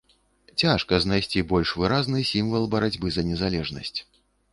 [0.61, 3.95] Цяжка знайсці больш выразны сімвал барацьбы за незалежнасць.